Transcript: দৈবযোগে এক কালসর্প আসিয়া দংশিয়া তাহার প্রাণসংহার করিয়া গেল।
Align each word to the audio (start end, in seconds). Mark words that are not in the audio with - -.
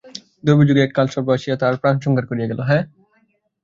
দৈবযোগে 0.43 0.81
এক 0.83 0.91
কালসর্প 0.97 1.27
আসিয়া 1.27 1.55
দংশিয়া 1.55 1.59
তাহার 1.61 1.79
প্রাণসংহার 1.81 2.25
করিয়া 2.29 2.49
গেল। 2.51 2.59